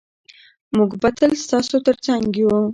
[0.75, 2.55] موږ به تل ستاسو ترڅنګ یو.